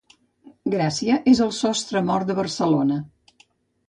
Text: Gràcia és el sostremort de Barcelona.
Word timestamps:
Gràcia 0.75 1.17
és 1.31 1.41
el 1.45 1.51
sostremort 1.57 2.31
de 2.31 2.37
Barcelona. 2.39 2.99